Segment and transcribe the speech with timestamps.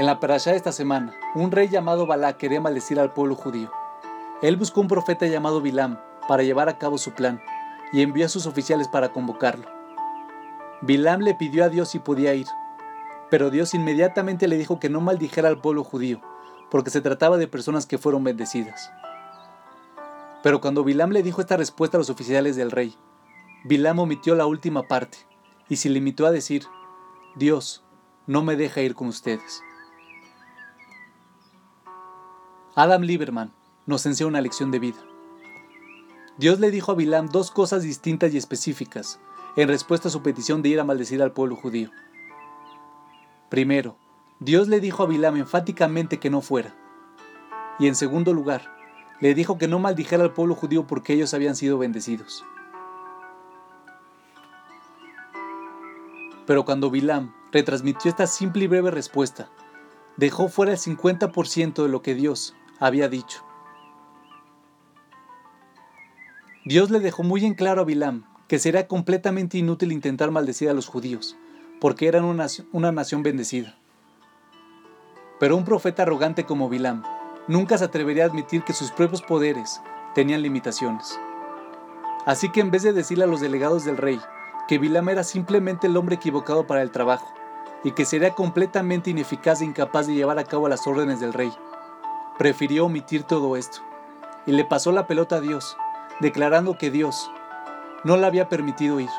[0.00, 3.70] En la parashá de esta semana, un rey llamado Balá quería maldecir al pueblo judío.
[4.40, 7.38] Él buscó un profeta llamado Bilam para llevar a cabo su plan
[7.92, 9.66] y envió a sus oficiales para convocarlo.
[10.80, 12.46] Bilam le pidió a Dios si podía ir,
[13.30, 16.22] pero Dios inmediatamente le dijo que no maldijera al pueblo judío,
[16.70, 18.90] porque se trataba de personas que fueron bendecidas.
[20.42, 22.96] Pero cuando Bilam le dijo esta respuesta a los oficiales del rey,
[23.64, 25.18] Bilam omitió la última parte
[25.68, 26.64] y se limitó a decir,
[27.36, 27.84] Dios
[28.26, 29.62] no me deja ir con ustedes.
[32.76, 33.50] Adam Lieberman
[33.86, 34.98] nos enseña una lección de vida.
[36.38, 39.18] Dios le dijo a Bilam dos cosas distintas y específicas
[39.56, 41.90] en respuesta a su petición de ir a maldecir al pueblo judío.
[43.48, 43.96] Primero,
[44.38, 46.76] Dios le dijo a Bilam enfáticamente que no fuera.
[47.80, 48.62] Y en segundo lugar,
[49.20, 52.44] le dijo que no maldijera al pueblo judío porque ellos habían sido bendecidos.
[56.46, 59.50] Pero cuando Bilam retransmitió esta simple y breve respuesta,
[60.16, 63.44] dejó fuera el 50% de lo que Dios había dicho.
[66.64, 70.74] Dios le dejó muy en claro a Bilam que sería completamente inútil intentar maldecir a
[70.74, 71.36] los judíos,
[71.80, 73.76] porque eran una, una nación bendecida.
[75.38, 77.04] Pero un profeta arrogante como Bilam
[77.46, 79.80] nunca se atrevería a admitir que sus propios poderes
[80.14, 81.18] tenían limitaciones.
[82.26, 84.20] Así que en vez de decirle a los delegados del rey
[84.68, 87.32] que Bilam era simplemente el hombre equivocado para el trabajo
[87.84, 91.52] y que sería completamente ineficaz e incapaz de llevar a cabo las órdenes del rey,
[92.40, 93.80] prefirió omitir todo esto
[94.46, 95.76] y le pasó la pelota a Dios
[96.20, 97.30] declarando que Dios
[98.02, 99.10] no la había permitido ir.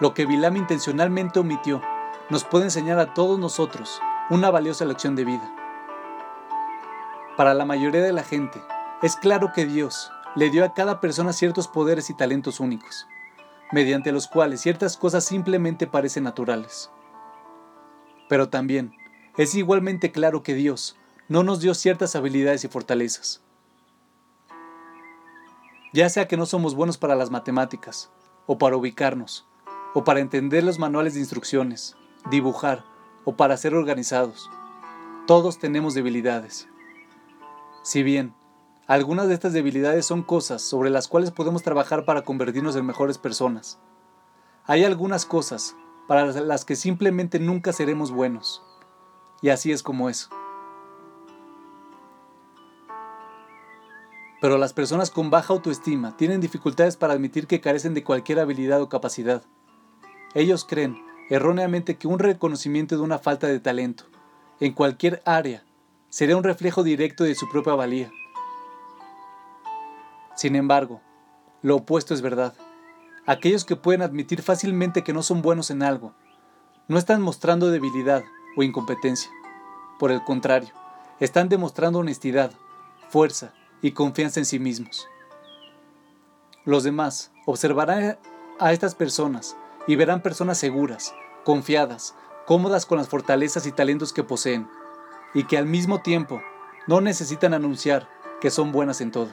[0.00, 1.80] Lo que Bilam intencionalmente omitió
[2.28, 5.48] nos puede enseñar a todos nosotros una valiosa lección de vida.
[7.36, 8.60] Para la mayoría de la gente,
[9.00, 13.06] es claro que Dios le dio a cada persona ciertos poderes y talentos únicos,
[13.72, 16.90] mediante los cuales ciertas cosas simplemente parecen naturales.
[18.28, 18.92] Pero también
[19.36, 20.96] es igualmente claro que Dios
[21.28, 23.42] no nos dio ciertas habilidades y fortalezas.
[25.94, 28.10] Ya sea que no somos buenos para las matemáticas,
[28.46, 29.46] o para ubicarnos,
[29.94, 31.96] o para entender los manuales de instrucciones,
[32.30, 32.84] dibujar,
[33.24, 34.50] o para ser organizados.
[35.26, 36.68] Todos tenemos debilidades.
[37.82, 38.34] Si bien,
[38.86, 43.18] algunas de estas debilidades son cosas sobre las cuales podemos trabajar para convertirnos en mejores
[43.18, 43.78] personas,
[44.64, 45.74] hay algunas cosas
[46.06, 48.62] para las que simplemente nunca seremos buenos.
[49.40, 50.28] Y así es como es.
[54.40, 58.82] Pero las personas con baja autoestima tienen dificultades para admitir que carecen de cualquier habilidad
[58.82, 59.42] o capacidad.
[60.34, 60.96] Ellos creen
[61.28, 64.04] erróneamente que un reconocimiento de una falta de talento,
[64.60, 65.64] en cualquier área,
[66.08, 68.12] sería un reflejo directo de su propia valía.
[70.42, 71.00] Sin embargo,
[71.62, 72.52] lo opuesto es verdad.
[73.26, 76.14] Aquellos que pueden admitir fácilmente que no son buenos en algo,
[76.88, 78.24] no están mostrando debilidad,
[78.56, 79.30] o incompetencia.
[80.00, 80.70] Por el contrario,
[81.20, 82.50] están demostrando honestidad,
[83.08, 85.06] fuerza y confianza en sí mismos.
[86.64, 88.18] Los demás observarán
[88.58, 91.14] a estas personas y verán personas seguras,
[91.44, 92.16] confiadas,
[92.46, 94.66] cómodas con las fortalezas y talentos que poseen,
[95.34, 96.42] y que al mismo tiempo
[96.88, 98.08] no necesitan anunciar
[98.40, 99.30] que son buenas en todo.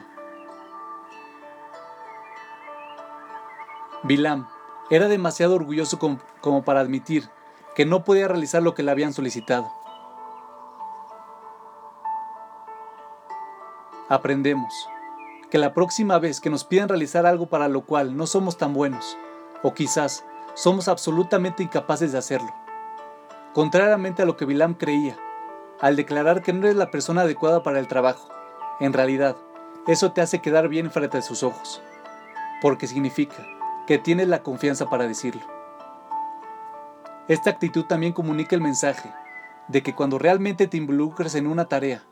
[4.02, 4.48] Bilam
[4.88, 7.28] era demasiado orgulloso como, para admitir
[7.74, 9.70] que no podía realizar lo que le habían solicitado.
[14.08, 14.74] Aprendemos
[15.50, 18.72] que la próxima vez que nos pidan realizar algo para lo cual no somos tan
[18.72, 19.16] buenos,
[19.62, 20.24] o quizás
[20.54, 22.52] somos absolutamente incapaces de hacerlo,
[23.52, 25.16] contrariamente a lo que Bilam creía,
[25.80, 28.28] al declarar que no eres la persona adecuada para el trabajo,
[28.80, 29.36] en realidad,
[29.86, 31.80] eso te hace quedar bien frente a sus ojos,
[32.62, 33.46] porque significa
[33.90, 35.42] que tienes la confianza para decirlo.
[37.26, 39.12] Esta actitud también comunica el mensaje
[39.66, 42.04] de que cuando realmente te involucres en una tarea,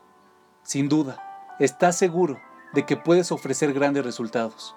[0.65, 1.23] sin duda,
[1.61, 2.37] estás seguro
[2.73, 4.75] de que puedes ofrecer grandes resultados.